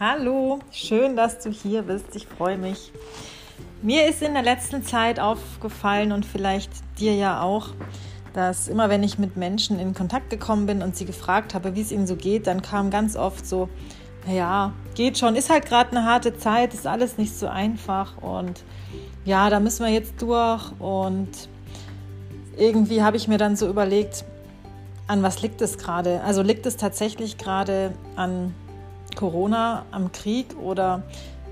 Hallo, 0.00 0.60
schön, 0.70 1.16
dass 1.16 1.40
du 1.40 1.50
hier 1.50 1.82
bist. 1.82 2.14
Ich 2.14 2.28
freue 2.28 2.56
mich. 2.56 2.92
Mir 3.82 4.06
ist 4.06 4.22
in 4.22 4.34
der 4.34 4.44
letzten 4.44 4.84
Zeit 4.84 5.18
aufgefallen 5.18 6.12
und 6.12 6.24
vielleicht 6.24 6.70
dir 7.00 7.16
ja 7.16 7.42
auch, 7.42 7.70
dass 8.32 8.68
immer 8.68 8.90
wenn 8.90 9.02
ich 9.02 9.18
mit 9.18 9.36
Menschen 9.36 9.80
in 9.80 9.94
Kontakt 9.94 10.30
gekommen 10.30 10.66
bin 10.66 10.82
und 10.82 10.94
sie 10.94 11.04
gefragt 11.04 11.52
habe, 11.52 11.74
wie 11.74 11.80
es 11.80 11.90
ihnen 11.90 12.06
so 12.06 12.14
geht, 12.14 12.46
dann 12.46 12.62
kam 12.62 12.90
ganz 12.92 13.16
oft 13.16 13.44
so, 13.44 13.68
ja, 14.32 14.72
geht 14.94 15.18
schon, 15.18 15.34
ist 15.34 15.50
halt 15.50 15.66
gerade 15.66 15.90
eine 15.90 16.04
harte 16.04 16.38
Zeit, 16.38 16.74
ist 16.74 16.86
alles 16.86 17.18
nicht 17.18 17.36
so 17.36 17.48
einfach 17.48 18.18
und 18.18 18.62
ja, 19.24 19.50
da 19.50 19.58
müssen 19.58 19.84
wir 19.84 19.92
jetzt 19.92 20.22
durch 20.22 20.70
und 20.78 21.28
irgendwie 22.56 23.02
habe 23.02 23.16
ich 23.16 23.26
mir 23.26 23.38
dann 23.38 23.56
so 23.56 23.68
überlegt, 23.68 24.24
an 25.08 25.24
was 25.24 25.42
liegt 25.42 25.60
es 25.60 25.76
gerade? 25.76 26.20
Also 26.20 26.42
liegt 26.42 26.66
es 26.66 26.76
tatsächlich 26.76 27.36
gerade 27.36 27.94
an 28.14 28.54
Corona, 29.18 29.84
am 29.90 30.12
Krieg 30.12 30.56
oder 30.62 31.02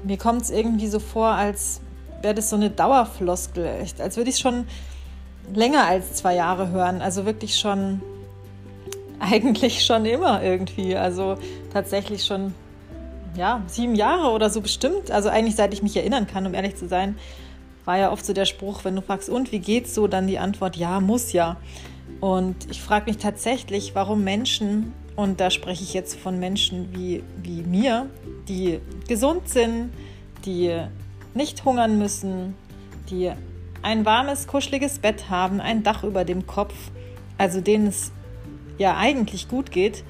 mir 0.04 0.16
kommt 0.18 0.42
es 0.42 0.50
irgendwie 0.50 0.86
so 0.86 1.00
vor, 1.00 1.26
als 1.26 1.80
wäre 2.22 2.32
das 2.32 2.48
so 2.48 2.54
eine 2.54 2.70
Dauerfloskel, 2.70 3.66
als 3.98 4.16
würde 4.16 4.30
ich 4.30 4.36
es 4.36 4.40
schon 4.40 4.66
länger 5.52 5.84
als 5.84 6.14
zwei 6.14 6.36
Jahre 6.36 6.70
hören. 6.70 7.02
Also 7.02 7.26
wirklich 7.26 7.58
schon, 7.58 8.00
eigentlich 9.18 9.84
schon 9.84 10.06
immer 10.06 10.44
irgendwie. 10.44 10.96
Also 10.96 11.38
tatsächlich 11.72 12.24
schon, 12.24 12.54
ja, 13.36 13.62
sieben 13.66 13.96
Jahre 13.96 14.30
oder 14.30 14.48
so 14.48 14.60
bestimmt. 14.60 15.10
Also 15.10 15.28
eigentlich 15.28 15.56
seit 15.56 15.74
ich 15.74 15.82
mich 15.82 15.96
erinnern 15.96 16.28
kann, 16.28 16.46
um 16.46 16.54
ehrlich 16.54 16.76
zu 16.76 16.86
sein, 16.86 17.16
war 17.84 17.98
ja 17.98 18.12
oft 18.12 18.24
so 18.24 18.32
der 18.32 18.44
Spruch, 18.44 18.84
wenn 18.84 18.94
du 18.94 19.02
fragst, 19.02 19.28
und 19.28 19.50
wie 19.50 19.58
geht's 19.58 19.92
so, 19.92 20.06
dann 20.06 20.28
die 20.28 20.38
Antwort, 20.38 20.76
ja, 20.76 21.00
muss 21.00 21.32
ja. 21.32 21.56
Und 22.20 22.70
ich 22.70 22.80
frage 22.80 23.06
mich 23.06 23.18
tatsächlich, 23.18 23.96
warum 23.96 24.22
Menschen 24.22 24.92
und 25.16 25.40
da 25.40 25.50
spreche 25.50 25.82
ich 25.82 25.94
jetzt 25.94 26.18
von 26.18 26.38
Menschen 26.38 26.94
wie, 26.94 27.24
wie 27.42 27.62
mir, 27.62 28.08
die 28.48 28.80
gesund 29.08 29.48
sind, 29.48 29.90
die 30.44 30.78
nicht 31.34 31.64
hungern 31.64 31.98
müssen, 31.98 32.54
die 33.10 33.32
ein 33.82 34.04
warmes, 34.04 34.46
kuscheliges 34.46 34.98
Bett 34.98 35.30
haben, 35.30 35.60
ein 35.60 35.82
Dach 35.82 36.04
über 36.04 36.24
dem 36.24 36.46
Kopf, 36.46 36.74
also 37.38 37.60
denen 37.60 37.88
es 37.88 38.12
ja 38.78 38.96
eigentlich 38.96 39.48
gut 39.48 39.70
geht, 39.70 40.04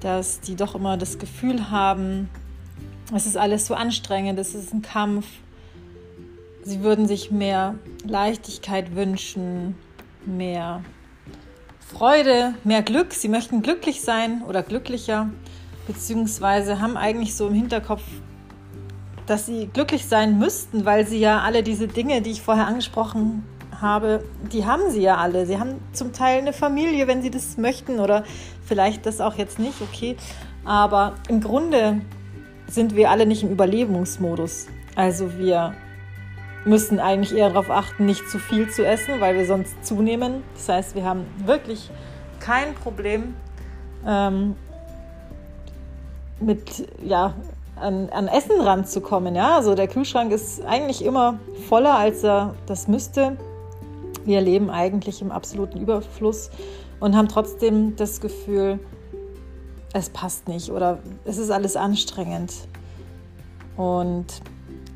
dass 0.00 0.40
die 0.40 0.54
doch 0.54 0.74
immer 0.74 0.96
das 0.96 1.18
Gefühl 1.18 1.70
haben, 1.70 2.28
es 3.14 3.26
ist 3.26 3.36
alles 3.36 3.66
so 3.66 3.74
anstrengend, 3.74 4.38
es 4.38 4.54
ist 4.54 4.72
ein 4.72 4.82
Kampf. 4.82 5.26
Sie 6.62 6.82
würden 6.82 7.08
sich 7.08 7.30
mehr 7.30 7.76
Leichtigkeit 8.04 8.94
wünschen, 8.94 9.74
mehr 10.26 10.84
Freude, 11.88 12.54
mehr 12.64 12.82
Glück. 12.82 13.14
Sie 13.14 13.28
möchten 13.28 13.62
glücklich 13.62 14.02
sein 14.02 14.42
oder 14.46 14.62
glücklicher, 14.62 15.30
beziehungsweise 15.86 16.80
haben 16.80 16.98
eigentlich 16.98 17.34
so 17.34 17.48
im 17.48 17.54
Hinterkopf, 17.54 18.02
dass 19.26 19.46
sie 19.46 19.70
glücklich 19.72 20.04
sein 20.06 20.38
müssten, 20.38 20.84
weil 20.84 21.06
sie 21.06 21.18
ja 21.18 21.40
alle 21.40 21.62
diese 21.62 21.88
Dinge, 21.88 22.20
die 22.20 22.30
ich 22.30 22.42
vorher 22.42 22.66
angesprochen 22.66 23.42
habe, 23.80 24.22
die 24.52 24.66
haben 24.66 24.90
sie 24.90 25.00
ja 25.00 25.16
alle. 25.16 25.46
Sie 25.46 25.58
haben 25.58 25.80
zum 25.92 26.12
Teil 26.12 26.40
eine 26.40 26.52
Familie, 26.52 27.06
wenn 27.06 27.22
sie 27.22 27.30
das 27.30 27.56
möchten 27.56 28.00
oder 28.00 28.22
vielleicht 28.66 29.06
das 29.06 29.22
auch 29.22 29.36
jetzt 29.36 29.58
nicht, 29.58 29.80
okay. 29.80 30.16
Aber 30.66 31.14
im 31.28 31.40
Grunde 31.40 32.02
sind 32.66 32.96
wir 32.96 33.10
alle 33.10 33.24
nicht 33.24 33.42
im 33.42 33.50
Überlebensmodus. 33.50 34.66
Also 34.94 35.38
wir 35.38 35.74
müssen 36.68 37.00
eigentlich 37.00 37.36
eher 37.36 37.48
darauf 37.48 37.70
achten, 37.70 38.06
nicht 38.06 38.28
zu 38.28 38.38
viel 38.38 38.68
zu 38.70 38.86
essen, 38.86 39.20
weil 39.20 39.36
wir 39.36 39.46
sonst 39.46 39.84
zunehmen. 39.84 40.42
Das 40.54 40.68
heißt, 40.68 40.94
wir 40.94 41.04
haben 41.04 41.24
wirklich 41.44 41.90
kein 42.40 42.74
Problem 42.74 43.34
ähm, 44.06 44.54
mit 46.40 46.88
ja, 47.02 47.34
an, 47.76 48.08
an, 48.10 48.28
Essen 48.28 48.60
ranzukommen. 48.60 49.34
Ja? 49.34 49.56
Also 49.56 49.74
der 49.74 49.88
Kühlschrank 49.88 50.30
ist 50.30 50.64
eigentlich 50.64 51.04
immer 51.04 51.38
voller, 51.68 51.96
als 51.96 52.22
er 52.22 52.54
das 52.66 52.86
müsste. 52.86 53.36
Wir 54.24 54.40
leben 54.40 54.70
eigentlich 54.70 55.22
im 55.22 55.32
absoluten 55.32 55.80
Überfluss 55.80 56.50
und 57.00 57.16
haben 57.16 57.28
trotzdem 57.28 57.96
das 57.96 58.20
Gefühl, 58.20 58.78
es 59.94 60.10
passt 60.10 60.48
nicht 60.48 60.70
oder 60.70 60.98
es 61.24 61.38
ist 61.38 61.50
alles 61.50 61.76
anstrengend. 61.76 62.52
Und 63.76 64.26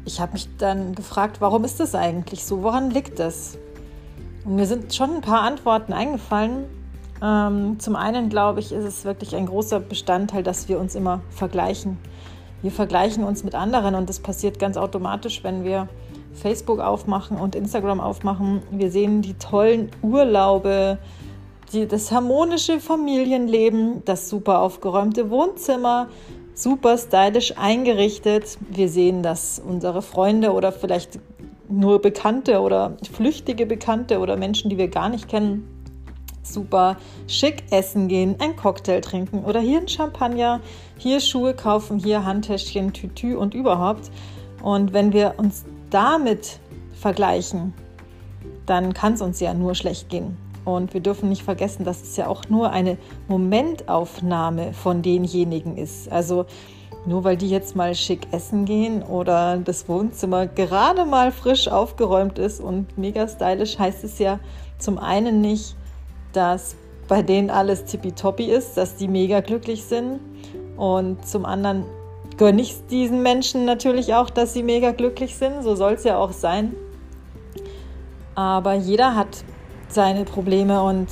ich 0.04 0.20
habe 0.20 0.32
mich 0.32 0.48
dann 0.58 0.94
gefragt, 0.94 1.40
warum 1.40 1.64
ist 1.64 1.80
das 1.80 1.94
eigentlich 1.94 2.44
so? 2.44 2.62
Woran 2.62 2.90
liegt 2.90 3.18
das? 3.18 3.58
Und 4.44 4.56
mir 4.56 4.66
sind 4.66 4.94
schon 4.94 5.16
ein 5.16 5.20
paar 5.20 5.42
Antworten 5.42 5.92
eingefallen. 5.92 6.64
Ähm, 7.22 7.78
zum 7.78 7.94
einen 7.94 8.28
glaube 8.28 8.60
ich, 8.60 8.72
ist 8.72 8.84
es 8.84 9.04
wirklich 9.04 9.36
ein 9.36 9.46
großer 9.46 9.78
Bestandteil, 9.78 10.42
dass 10.42 10.68
wir 10.68 10.80
uns 10.80 10.94
immer 10.94 11.20
vergleichen. 11.30 11.98
Wir 12.62 12.72
vergleichen 12.72 13.24
uns 13.24 13.44
mit 13.44 13.54
anderen 13.54 13.94
und 13.94 14.08
das 14.08 14.20
passiert 14.20 14.58
ganz 14.58 14.76
automatisch, 14.76 15.44
wenn 15.44 15.64
wir 15.64 15.88
Facebook 16.32 16.80
aufmachen 16.80 17.36
und 17.36 17.54
Instagram 17.54 18.00
aufmachen. 18.00 18.62
Wir 18.70 18.90
sehen 18.90 19.22
die 19.22 19.34
tollen 19.34 19.90
Urlaube, 20.02 20.98
die, 21.72 21.86
das 21.86 22.10
harmonische 22.10 22.80
Familienleben, 22.80 24.04
das 24.04 24.28
super 24.28 24.60
aufgeräumte 24.60 25.30
Wohnzimmer, 25.30 26.08
super 26.54 26.98
stylisch 26.98 27.54
eingerichtet. 27.56 28.58
Wir 28.70 28.88
sehen, 28.88 29.22
dass 29.22 29.60
unsere 29.64 30.02
Freunde 30.02 30.52
oder 30.52 30.72
vielleicht 30.72 31.18
nur 31.68 32.00
Bekannte 32.00 32.60
oder 32.60 32.96
flüchtige 33.10 33.66
Bekannte 33.66 34.18
oder 34.18 34.36
Menschen, 34.36 34.68
die 34.68 34.78
wir 34.78 34.88
gar 34.88 35.08
nicht 35.08 35.28
kennen, 35.28 35.66
super 36.42 36.96
schick 37.26 37.64
essen 37.70 38.08
gehen, 38.08 38.36
ein 38.38 38.56
Cocktail 38.56 39.00
trinken 39.00 39.44
oder 39.44 39.60
hier 39.60 39.80
ein 39.80 39.88
Champagner, 39.88 40.60
hier 40.98 41.20
Schuhe 41.20 41.54
kaufen, 41.54 41.98
hier 41.98 42.24
Handtäschchen, 42.24 42.92
Tütü 42.92 43.36
und 43.36 43.54
überhaupt. 43.54 44.10
Und 44.62 44.92
wenn 44.92 45.12
wir 45.12 45.34
uns 45.38 45.64
damit 45.90 46.58
vergleichen, 46.92 47.72
dann 48.66 48.92
kann 48.92 49.14
es 49.14 49.22
uns 49.22 49.40
ja 49.40 49.54
nur 49.54 49.74
schlecht 49.74 50.08
gehen. 50.08 50.36
Und 50.64 50.94
wir 50.94 51.00
dürfen 51.00 51.28
nicht 51.28 51.42
vergessen, 51.42 51.84
dass 51.84 52.02
es 52.02 52.16
ja 52.16 52.28
auch 52.28 52.48
nur 52.48 52.70
eine 52.70 52.96
Momentaufnahme 53.28 54.72
von 54.72 55.02
denjenigen 55.02 55.76
ist. 55.76 56.10
Also 56.10 56.46
nur 57.04 57.24
weil 57.24 57.36
die 57.36 57.50
jetzt 57.50 57.74
mal 57.74 57.94
schick 57.94 58.28
essen 58.30 58.64
gehen 58.64 59.02
oder 59.02 59.56
das 59.56 59.88
Wohnzimmer 59.88 60.46
gerade 60.46 61.04
mal 61.04 61.32
frisch 61.32 61.66
aufgeräumt 61.66 62.38
ist 62.38 62.60
und 62.60 62.96
mega 62.96 63.26
stylisch, 63.26 63.78
heißt 63.78 64.04
es 64.04 64.20
ja 64.20 64.38
zum 64.78 64.98
einen 64.98 65.40
nicht, 65.40 65.74
dass 66.32 66.76
bei 67.08 67.22
denen 67.22 67.50
alles 67.50 67.84
tippitoppi 67.84 68.44
ist, 68.44 68.76
dass 68.76 68.96
die 68.96 69.08
mega 69.08 69.40
glücklich 69.40 69.84
sind. 69.84 70.20
Und 70.76 71.26
zum 71.26 71.44
anderen 71.44 71.84
gönne 72.36 72.62
ich 72.62 72.86
diesen 72.86 73.22
Menschen 73.22 73.64
natürlich 73.64 74.14
auch, 74.14 74.30
dass 74.30 74.54
sie 74.54 74.62
mega 74.62 74.92
glücklich 74.92 75.36
sind. 75.36 75.62
So 75.62 75.74
soll 75.74 75.94
es 75.94 76.04
ja 76.04 76.16
auch 76.16 76.32
sein. 76.32 76.74
Aber 78.34 78.74
jeder 78.74 79.14
hat 79.14 79.44
seine 79.92 80.24
Probleme 80.24 80.82
und 80.82 81.08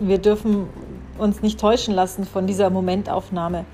wir 0.00 0.18
dürfen 0.18 0.68
uns 1.18 1.42
nicht 1.42 1.58
täuschen 1.58 1.94
lassen 1.94 2.24
von 2.24 2.46
dieser 2.46 2.70
Momentaufnahme 2.70 3.64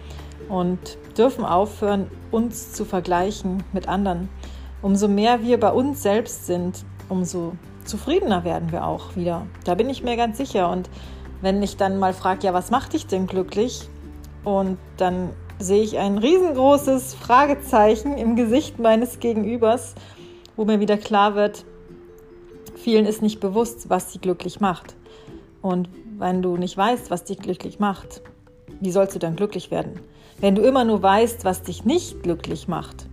und 0.48 0.98
dürfen 1.16 1.44
aufhören, 1.44 2.08
uns 2.30 2.72
zu 2.72 2.84
vergleichen 2.84 3.62
mit 3.72 3.88
anderen. 3.88 4.28
Umso 4.80 5.08
mehr 5.08 5.42
wir 5.42 5.58
bei 5.58 5.70
uns 5.70 6.02
selbst 6.02 6.46
sind, 6.46 6.84
umso 7.08 7.52
zufriedener 7.84 8.44
werden 8.44 8.72
wir 8.72 8.86
auch 8.86 9.16
wieder. 9.16 9.46
Da 9.64 9.74
bin 9.74 9.88
ich 9.90 10.02
mir 10.02 10.16
ganz 10.16 10.38
sicher. 10.38 10.70
Und 10.70 10.88
wenn 11.40 11.62
ich 11.62 11.76
dann 11.76 11.98
mal 11.98 12.12
frage, 12.12 12.46
ja, 12.46 12.54
was 12.54 12.70
macht 12.70 12.92
dich 12.92 13.06
denn 13.06 13.26
glücklich? 13.26 13.88
Und 14.44 14.78
dann 14.96 15.30
sehe 15.58 15.82
ich 15.82 15.98
ein 15.98 16.18
riesengroßes 16.18 17.14
Fragezeichen 17.14 18.16
im 18.16 18.36
Gesicht 18.36 18.78
meines 18.78 19.20
Gegenübers, 19.20 19.94
wo 20.56 20.64
mir 20.64 20.80
wieder 20.80 20.96
klar 20.96 21.34
wird, 21.34 21.64
Vielen 22.74 23.06
ist 23.06 23.22
nicht 23.22 23.40
bewusst, 23.40 23.90
was 23.90 24.12
sie 24.12 24.18
glücklich 24.18 24.60
macht. 24.60 24.96
Und 25.60 25.88
wenn 26.18 26.42
du 26.42 26.56
nicht 26.56 26.76
weißt, 26.76 27.10
was 27.10 27.24
dich 27.24 27.38
glücklich 27.38 27.78
macht, 27.78 28.22
wie 28.80 28.90
sollst 28.90 29.14
du 29.14 29.18
dann 29.18 29.36
glücklich 29.36 29.70
werden? 29.70 30.00
Wenn 30.38 30.54
du 30.54 30.62
immer 30.62 30.84
nur 30.84 31.02
weißt, 31.02 31.44
was 31.44 31.62
dich 31.62 31.84
nicht 31.84 32.22
glücklich 32.22 32.68
macht, 32.68 33.06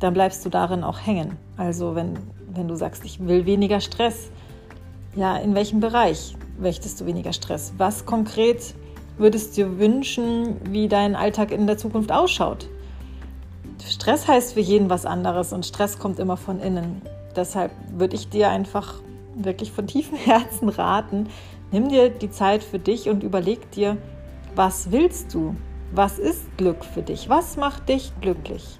dann 0.00 0.14
bleibst 0.14 0.44
du 0.44 0.48
darin 0.48 0.82
auch 0.82 0.98
hängen. 0.98 1.36
Also 1.56 1.94
wenn, 1.94 2.18
wenn 2.52 2.68
du 2.68 2.74
sagst, 2.74 3.04
ich 3.04 3.24
will 3.26 3.46
weniger 3.46 3.80
Stress, 3.80 4.30
ja, 5.14 5.36
in 5.36 5.54
welchem 5.54 5.80
Bereich 5.80 6.36
möchtest 6.58 7.00
du 7.00 7.06
weniger 7.06 7.32
Stress? 7.32 7.72
Was 7.78 8.04
konkret 8.04 8.74
würdest 9.18 9.56
du 9.56 9.62
dir 9.62 9.78
wünschen, 9.78 10.56
wie 10.70 10.88
dein 10.88 11.16
Alltag 11.16 11.52
in 11.52 11.66
der 11.66 11.78
Zukunft 11.78 12.12
ausschaut? 12.12 12.68
Stress 13.86 14.26
heißt 14.26 14.54
für 14.54 14.60
jeden 14.60 14.90
was 14.90 15.06
anderes 15.06 15.52
und 15.52 15.64
Stress 15.64 15.98
kommt 15.98 16.18
immer 16.18 16.36
von 16.36 16.60
innen 16.60 17.02
deshalb 17.36 17.72
würde 17.90 18.16
ich 18.16 18.28
dir 18.28 18.50
einfach 18.50 19.00
wirklich 19.34 19.72
von 19.72 19.86
tiefem 19.86 20.16
Herzen 20.24 20.68
raten, 20.68 21.28
nimm 21.70 21.88
dir 21.88 22.10
die 22.10 22.30
Zeit 22.30 22.62
für 22.62 22.78
dich 22.78 23.08
und 23.08 23.22
überleg 23.22 23.70
dir, 23.72 23.96
was 24.54 24.90
willst 24.90 25.34
du? 25.34 25.54
Was 25.92 26.18
ist 26.18 26.56
Glück 26.56 26.84
für 26.84 27.02
dich? 27.02 27.28
Was 27.28 27.56
macht 27.56 27.88
dich 27.88 28.12
glücklich? 28.20 28.78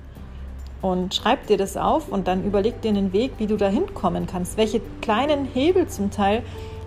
Und 0.82 1.14
schreib 1.14 1.46
dir 1.46 1.56
das 1.56 1.76
auf 1.76 2.08
und 2.08 2.28
dann 2.28 2.44
überleg 2.44 2.80
dir 2.80 2.88
einen 2.88 3.12
Weg, 3.12 3.32
wie 3.38 3.46
du 3.46 3.56
da 3.56 3.68
hinkommen 3.68 4.26
kannst. 4.26 4.56
Welche 4.56 4.80
kleinen 5.00 5.44
Hebel 5.44 5.86
zum 5.86 6.10
Teil 6.10 6.42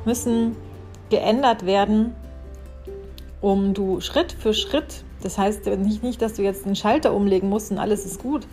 müssen 0.06 0.56
geändert 1.10 1.66
werden, 1.66 2.16
um 3.42 3.74
du 3.74 4.02
Schritt 4.02 4.32
für 4.32 4.54
Schritt 4.54 5.04
Das 5.22 5.38
heißt 5.38 5.66
nicht, 5.66 6.04
nicht, 6.04 6.22
dass 6.22 6.34
du 6.34 6.44
jetzt 6.44 6.66
einen 6.66 6.76
Schalter 6.76 7.14
umlegen 7.14 7.50
musst 7.50 7.72
und 7.72 7.78
alles 7.78 8.06
ist 8.06 8.22
gut, 8.22 8.48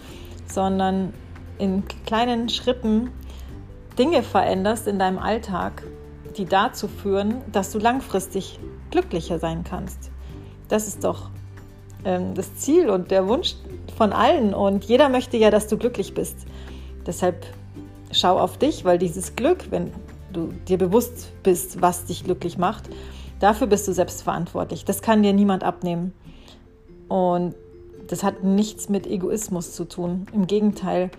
sondern 0.46 1.12
in 1.58 1.84
kleinen 2.06 2.48
Schritten 2.48 3.10
Dinge 3.98 4.22
veränderst 4.22 4.86
in 4.86 4.98
deinem 4.98 5.18
Alltag, 5.18 5.82
die 6.36 6.44
dazu 6.44 6.88
führen, 6.88 7.42
dass 7.52 7.72
du 7.72 7.78
langfristig 7.78 8.58
glücklicher 8.90 9.38
sein 9.38 9.64
kannst. 9.64 10.10
Das 10.68 10.86
ist 10.86 11.04
doch 11.04 11.30
ähm, 12.04 12.34
das 12.34 12.56
Ziel 12.56 12.90
und 12.90 13.10
der 13.10 13.26
Wunsch 13.28 13.54
von 13.96 14.12
allen. 14.12 14.54
Und 14.54 14.84
jeder 14.84 15.08
möchte 15.08 15.36
ja, 15.36 15.50
dass 15.50 15.66
du 15.68 15.76
glücklich 15.76 16.14
bist. 16.14 16.46
Deshalb 17.06 17.46
schau 18.12 18.38
auf 18.38 18.58
dich, 18.58 18.84
weil 18.84 18.98
dieses 18.98 19.36
Glück, 19.36 19.70
wenn 19.70 19.92
du 20.32 20.48
dir 20.68 20.78
bewusst 20.78 21.32
bist, 21.42 21.80
was 21.80 22.04
dich 22.04 22.24
glücklich 22.24 22.58
macht, 22.58 22.84
dafür 23.40 23.66
bist 23.66 23.88
du 23.88 23.92
selbst 23.92 24.22
verantwortlich. 24.22 24.84
Das 24.84 25.02
kann 25.02 25.22
dir 25.22 25.32
niemand 25.32 25.64
abnehmen. 25.64 26.12
Und 27.08 27.54
das 28.08 28.22
hat 28.22 28.44
nichts 28.44 28.88
mit 28.88 29.06
Egoismus 29.06 29.72
zu 29.72 29.84
tun. 29.84 30.26
Im 30.32 30.46
Gegenteil, 30.46 31.10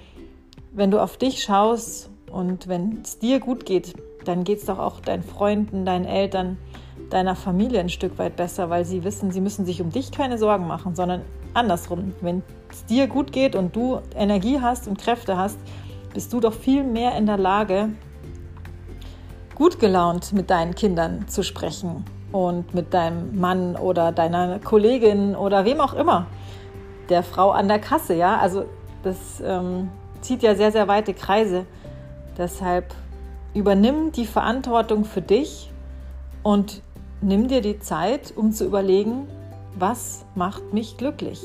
wenn 0.78 0.92
du 0.92 1.02
auf 1.02 1.18
dich 1.18 1.42
schaust 1.42 2.10
und 2.32 2.68
wenn 2.68 3.02
es 3.04 3.18
dir 3.18 3.40
gut 3.40 3.66
geht, 3.66 3.96
dann 4.26 4.44
geht 4.44 4.60
es 4.60 4.66
doch 4.66 4.78
auch 4.78 5.00
deinen 5.00 5.24
Freunden, 5.24 5.86
deinen 5.86 6.06
Eltern, 6.06 6.58
deiner 7.10 7.36
Familie 7.36 7.80
ein 7.80 7.90
Stück 7.90 8.20
weit 8.20 8.36
besser, 8.36 8.70
weil 8.70 8.86
sie 8.86 9.04
wissen, 9.04 9.32
sie 9.32 9.42
müssen 9.42 9.66
sich 9.66 9.82
um 9.82 9.90
dich 9.90 10.12
keine 10.12 10.38
Sorgen 10.38 10.68
machen, 10.68 10.96
sondern 10.96 11.24
andersrum. 11.56 12.14
Wenn 12.22 12.44
es 12.70 12.86
dir 12.86 13.08
gut 13.08 13.32
geht 13.32 13.56
und 13.56 13.76
du 13.76 14.00
Energie 14.16 14.60
hast 14.62 14.88
und 14.88 15.00
Kräfte 15.00 15.36
hast, 15.36 15.58
bist 16.14 16.32
du 16.32 16.40
doch 16.40 16.54
viel 16.54 16.84
mehr 16.84 17.18
in 17.18 17.26
der 17.26 17.38
Lage, 17.38 17.90
gut 19.56 19.80
gelaunt 19.80 20.32
mit 20.34 20.52
deinen 20.52 20.76
Kindern 20.76 21.28
zu 21.28 21.42
sprechen 21.42 22.06
und 22.32 22.76
mit 22.76 22.94
deinem 22.94 23.40
Mann 23.40 23.76
oder 23.76 24.12
deiner 24.12 24.60
Kollegin 24.60 25.36
oder 25.36 25.66
wem 25.66 25.82
auch 25.82 25.96
immer, 25.96 26.28
der 27.10 27.24
Frau 27.24 27.50
an 27.50 27.68
der 27.68 27.80
Kasse, 27.80 28.14
ja. 28.14 28.38
Also 28.38 28.66
das 29.02 29.42
ähm, 29.44 29.90
zieht 30.22 30.44
ja 30.44 30.56
sehr, 30.56 30.72
sehr 30.72 30.88
weite 30.88 31.14
Kreise. 31.14 31.66
Deshalb 32.38 32.94
übernimm 33.54 34.12
die 34.12 34.26
Verantwortung 34.26 35.06
für 35.06 35.22
dich 35.22 35.72
und 36.44 36.82
nimm 37.22 37.48
dir 37.48 37.62
die 37.62 37.80
Zeit, 37.80 38.34
um 38.36 38.52
zu 38.52 38.66
überlegen, 38.66 39.28
was 39.78 40.26
macht 40.36 40.74
mich 40.74 40.98
glücklich? 40.98 41.42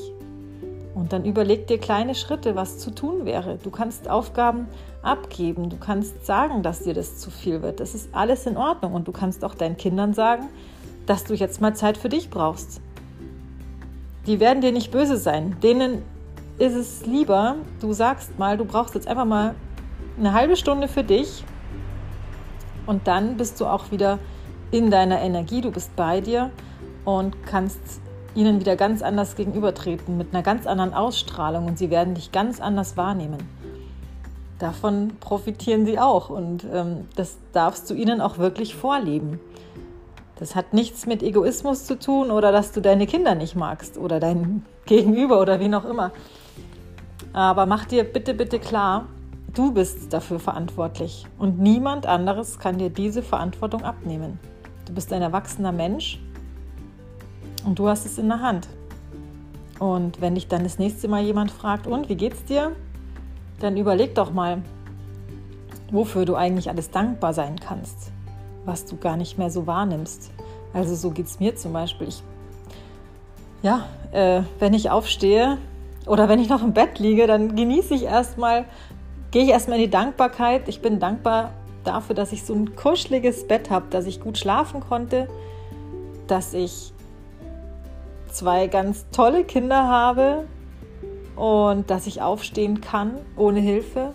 Und 0.95 1.11
dann 1.11 1.25
überleg 1.25 1.67
dir 1.67 1.79
kleine 1.79 2.13
Schritte, 2.13 2.55
was 2.55 2.77
zu 2.77 2.91
tun 2.91 3.25
wäre. 3.25 3.57
Du 3.63 3.71
kannst 3.71 4.07
Aufgaben 4.07 4.67
abgeben, 5.01 5.69
du 5.69 5.77
kannst 5.77 6.25
sagen, 6.25 6.61
dass 6.61 6.83
dir 6.83 6.93
das 6.93 7.17
zu 7.17 7.31
viel 7.31 7.63
wird. 7.63 7.79
Das 7.79 7.95
ist 7.95 8.13
alles 8.13 8.45
in 8.45 8.57
Ordnung. 8.57 8.93
Und 8.93 9.07
du 9.07 9.11
kannst 9.11 9.43
auch 9.43 9.55
deinen 9.55 9.77
Kindern 9.77 10.13
sagen, 10.13 10.49
dass 11.07 11.23
du 11.23 11.33
jetzt 11.33 11.61
mal 11.61 11.75
Zeit 11.75 11.97
für 11.97 12.09
dich 12.09 12.29
brauchst. 12.29 12.79
Die 14.27 14.39
werden 14.39 14.61
dir 14.61 14.71
nicht 14.71 14.91
böse 14.91 15.17
sein. 15.17 15.57
Denen 15.63 16.03
ist 16.63 16.75
es 16.75 17.05
lieber, 17.05 17.57
du 17.81 17.91
sagst 17.91 18.39
mal, 18.39 18.57
du 18.57 18.63
brauchst 18.63 18.95
jetzt 18.95 19.05
einfach 19.05 19.25
mal 19.25 19.53
eine 20.17 20.31
halbe 20.31 20.55
Stunde 20.55 20.87
für 20.87 21.03
dich 21.03 21.43
und 22.85 23.05
dann 23.05 23.35
bist 23.35 23.59
du 23.59 23.65
auch 23.65 23.91
wieder 23.91 24.17
in 24.71 24.89
deiner 24.89 25.19
Energie, 25.19 25.59
du 25.59 25.71
bist 25.71 25.93
bei 25.97 26.21
dir 26.21 26.51
und 27.03 27.45
kannst 27.45 27.81
ihnen 28.33 28.61
wieder 28.61 28.77
ganz 28.77 29.01
anders 29.01 29.35
gegenübertreten, 29.35 30.17
mit 30.17 30.33
einer 30.33 30.41
ganz 30.41 30.65
anderen 30.65 30.93
Ausstrahlung 30.93 31.65
und 31.65 31.77
sie 31.77 31.89
werden 31.89 32.15
dich 32.15 32.31
ganz 32.31 32.61
anders 32.61 32.95
wahrnehmen. 32.95 33.39
Davon 34.57 35.17
profitieren 35.19 35.85
sie 35.85 35.99
auch 35.99 36.29
und 36.29 36.65
ähm, 36.71 37.09
das 37.17 37.37
darfst 37.51 37.89
du 37.89 37.93
ihnen 37.93 38.21
auch 38.21 38.37
wirklich 38.37 38.73
vorleben. 38.73 39.41
Das 40.39 40.55
hat 40.55 40.73
nichts 40.73 41.05
mit 41.07 41.23
Egoismus 41.23 41.85
zu 41.85 41.99
tun 41.99 42.31
oder 42.31 42.53
dass 42.53 42.71
du 42.71 42.79
deine 42.79 43.05
Kinder 43.05 43.35
nicht 43.35 43.57
magst 43.57 43.97
oder 43.97 44.21
dein 44.21 44.65
Gegenüber 44.85 45.41
oder 45.41 45.59
wie 45.59 45.67
noch 45.67 45.83
immer. 45.83 46.11
Aber 47.33 47.65
mach 47.65 47.85
dir 47.85 48.03
bitte, 48.03 48.33
bitte 48.35 48.59
klar, 48.59 49.07
du 49.53 49.73
bist 49.73 50.13
dafür 50.13 50.39
verantwortlich 50.39 51.25
und 51.39 51.59
niemand 51.59 52.05
anderes 52.05 52.59
kann 52.59 52.77
dir 52.77 52.89
diese 52.89 53.23
Verantwortung 53.23 53.83
abnehmen. 53.83 54.39
Du 54.85 54.93
bist 54.93 55.11
ein 55.11 55.21
erwachsener 55.21 55.71
Mensch 55.71 56.19
und 57.65 57.79
du 57.79 57.87
hast 57.87 58.05
es 58.05 58.17
in 58.17 58.29
der 58.29 58.41
Hand. 58.41 58.67
Und 59.79 60.21
wenn 60.21 60.35
dich 60.35 60.47
dann 60.47 60.63
das 60.63 60.77
nächste 60.77 61.07
Mal 61.07 61.23
jemand 61.23 61.51
fragt, 61.51 61.87
und 61.87 62.07
wie 62.07 62.15
geht's 62.15 62.45
dir? 62.45 62.71
Dann 63.59 63.77
überleg 63.77 64.13
doch 64.15 64.31
mal, 64.31 64.61
wofür 65.91 66.25
du 66.25 66.35
eigentlich 66.35 66.69
alles 66.69 66.91
dankbar 66.91 67.33
sein 67.33 67.59
kannst, 67.59 68.11
was 68.65 68.85
du 68.85 68.97
gar 68.97 69.17
nicht 69.17 69.37
mehr 69.37 69.49
so 69.49 69.65
wahrnimmst. 69.67 70.31
Also 70.73 70.95
so 70.95 71.11
geht 71.11 71.27
es 71.27 71.39
mir 71.39 71.55
zum 71.55 71.73
Beispiel. 71.73 72.07
Ich, 72.07 72.23
ja, 73.61 73.85
äh, 74.11 74.43
wenn 74.59 74.73
ich 74.73 74.89
aufstehe, 74.89 75.57
oder 76.05 76.29
wenn 76.29 76.39
ich 76.39 76.49
noch 76.49 76.63
im 76.63 76.73
Bett 76.73 76.99
liege, 76.99 77.27
dann 77.27 77.55
genieße 77.55 77.93
ich 77.93 78.03
erstmal, 78.03 78.65
gehe 79.31 79.43
ich 79.43 79.49
erstmal 79.49 79.77
in 79.77 79.85
die 79.85 79.89
Dankbarkeit. 79.89 80.67
Ich 80.67 80.81
bin 80.81 80.99
dankbar 80.99 81.51
dafür, 81.83 82.15
dass 82.15 82.31
ich 82.31 82.43
so 82.43 82.53
ein 82.53 82.75
kuscheliges 82.75 83.47
Bett 83.47 83.69
habe, 83.69 83.85
dass 83.89 84.05
ich 84.05 84.19
gut 84.19 84.37
schlafen 84.37 84.81
konnte, 84.81 85.27
dass 86.27 86.53
ich 86.53 86.93
zwei 88.29 88.67
ganz 88.67 89.05
tolle 89.11 89.43
Kinder 89.43 89.87
habe 89.87 90.45
und 91.35 91.89
dass 91.89 92.07
ich 92.07 92.21
aufstehen 92.21 92.81
kann 92.81 93.13
ohne 93.35 93.59
Hilfe. 93.59 94.13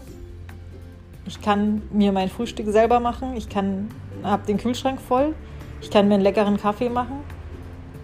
Ich 1.26 1.40
kann 1.42 1.82
mir 1.92 2.12
mein 2.12 2.28
Frühstück 2.28 2.68
selber 2.68 3.00
machen. 3.00 3.36
Ich 3.36 3.48
kann, 3.48 3.90
habe 4.22 4.46
den 4.46 4.56
Kühlschrank 4.56 5.00
voll. 5.00 5.34
Ich 5.80 5.90
kann 5.90 6.08
mir 6.08 6.14
einen 6.14 6.22
leckeren 6.22 6.56
Kaffee 6.56 6.88
machen. 6.88 7.20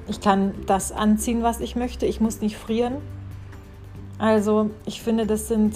Ich 0.07 0.21
kann 0.21 0.55
das 0.67 0.93
anziehen, 0.93 1.43
was 1.43 1.61
ich 1.61 1.77
möchte. 1.77 2.07
Ich 2.07 2.21
muss 2.21 2.41
nicht 2.41 2.57
frieren. 2.57 2.97
Also 4.19 4.71
ich 4.87 5.03
finde, 5.03 5.27
das 5.27 5.49
sind 5.49 5.75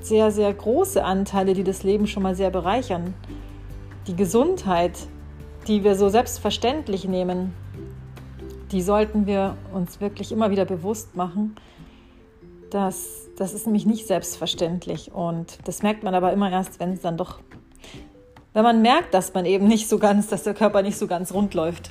sehr, 0.00 0.30
sehr 0.30 0.52
große 0.52 1.02
Anteile, 1.02 1.54
die 1.54 1.64
das 1.64 1.82
Leben 1.82 2.06
schon 2.06 2.22
mal 2.22 2.34
sehr 2.34 2.50
bereichern. 2.50 3.14
Die 4.06 4.16
Gesundheit, 4.16 4.98
die 5.68 5.84
wir 5.84 5.94
so 5.94 6.08
selbstverständlich 6.08 7.06
nehmen, 7.06 7.54
die 8.72 8.82
sollten 8.82 9.26
wir 9.26 9.56
uns 9.72 10.00
wirklich 10.00 10.32
immer 10.32 10.50
wieder 10.50 10.64
bewusst 10.64 11.14
machen. 11.14 11.56
dass 12.70 13.28
das 13.36 13.52
ist 13.52 13.66
nämlich 13.66 13.86
nicht 13.86 14.06
selbstverständlich. 14.06 15.12
Und 15.12 15.58
das 15.64 15.82
merkt 15.82 16.02
man 16.04 16.14
aber 16.14 16.32
immer 16.32 16.50
erst, 16.50 16.80
wenn 16.80 16.92
es 16.92 17.00
dann 17.02 17.16
doch, 17.16 17.40
wenn 18.54 18.62
man 18.62 18.82
merkt, 18.82 19.12
dass 19.14 19.34
man 19.34 19.44
eben 19.44 19.68
nicht 19.68 19.88
so 19.88 19.98
ganz, 19.98 20.28
dass 20.28 20.42
der 20.42 20.54
Körper 20.54 20.82
nicht 20.82 20.96
so 20.96 21.06
ganz 21.06 21.34
rund 21.34 21.54
läuft. 21.54 21.90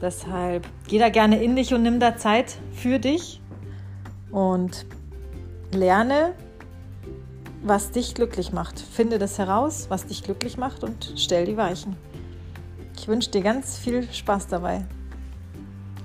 Deshalb 0.00 0.66
geh 0.88 0.98
da 0.98 1.08
gerne 1.08 1.42
in 1.42 1.56
dich 1.56 1.74
und 1.74 1.82
nimm 1.82 1.98
da 1.98 2.16
Zeit 2.16 2.56
für 2.72 2.98
dich 2.98 3.40
und 4.30 4.86
lerne, 5.72 6.34
was 7.62 7.90
dich 7.90 8.14
glücklich 8.14 8.52
macht. 8.52 8.80
Finde 8.80 9.18
das 9.18 9.38
heraus, 9.38 9.86
was 9.88 10.06
dich 10.06 10.22
glücklich 10.22 10.56
macht 10.56 10.84
und 10.84 11.14
stell 11.16 11.44
die 11.44 11.56
Weichen. 11.56 11.96
Ich 12.96 13.08
wünsche 13.08 13.30
dir 13.30 13.42
ganz 13.42 13.78
viel 13.78 14.10
Spaß 14.10 14.48
dabei. 14.48 14.84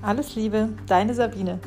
Alles 0.02 0.34
Liebe, 0.34 0.70
deine 0.86 1.14
Sabine. 1.14 1.58